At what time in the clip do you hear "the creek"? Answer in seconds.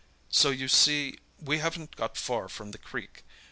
2.71-3.23